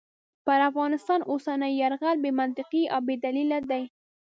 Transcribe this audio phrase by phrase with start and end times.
[0.45, 3.83] پر افغانستان اوسنی یرغل بې منطقې او بې دلیله دی.